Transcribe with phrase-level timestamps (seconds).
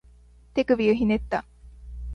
[0.55, 1.45] 手首をひねった